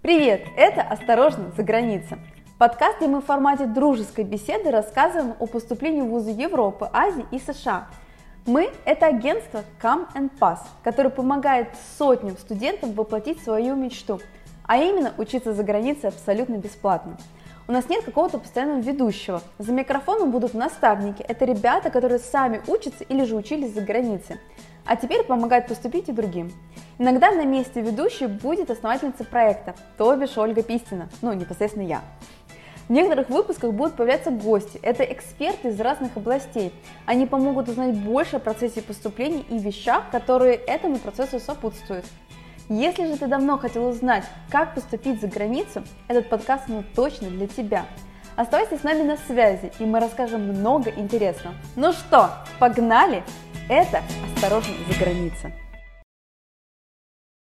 [0.00, 0.46] Привет!
[0.56, 2.20] Это «Осторожно, за граница».
[2.56, 7.40] Подкаст, где мы в формате дружеской беседы рассказываем о поступлении в вузы Европы, Азии и
[7.40, 7.88] США.
[8.46, 14.20] Мы– это агентство Come and Pass, которое помогает сотням студентов воплотить свою мечту,
[14.62, 17.16] а именно учиться за границей абсолютно бесплатно.
[17.66, 19.42] У нас нет какого-то постоянного ведущего.
[19.58, 21.22] За микрофоном будут наставники.
[21.22, 24.36] Это ребята, которые сами учатся или же учились за границей.
[24.88, 26.50] А теперь помогают поступить и другим.
[26.98, 32.00] Иногда на месте ведущей будет основательница проекта, то бишь Ольга Пистина, ну, непосредственно я.
[32.88, 34.80] В некоторых выпусках будут появляться гости.
[34.82, 36.72] Это эксперты из разных областей.
[37.04, 42.06] Они помогут узнать больше о процессе поступления и вещах, которые этому процессу сопутствуют.
[42.70, 47.46] Если же ты давно хотел узнать, как поступить за границу, этот подкаст ну, точно для
[47.46, 47.84] тебя.
[48.36, 51.54] Оставайся с нами на связи, и мы расскажем много интересного.
[51.76, 53.22] Ну что, погнали?
[53.68, 54.02] Это
[54.34, 55.52] «Осторожно, за граница».